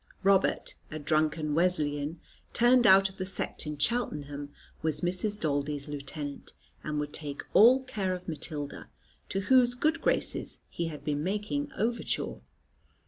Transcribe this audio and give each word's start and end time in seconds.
Robert, 0.23 0.73
a 0.89 0.97
drunken 0.97 1.53
Wesleyan, 1.53 2.19
turned 2.53 2.87
out 2.87 3.07
of 3.07 3.17
the 3.17 3.23
sect 3.27 3.67
in 3.67 3.77
Cheltenham, 3.77 4.51
was 4.81 5.01
Mrs. 5.01 5.39
Daldy's 5.39 5.87
lieutenant, 5.87 6.53
and 6.83 6.99
would 6.99 7.13
take 7.13 7.43
all 7.53 7.83
care 7.83 8.11
of 8.15 8.27
Matilda, 8.27 8.89
to 9.29 9.41
whose 9.41 9.75
good 9.75 10.01
graces 10.01 10.57
he 10.71 10.87
had 10.87 11.03
been 11.05 11.21
making 11.21 11.71
overture. 11.77 12.41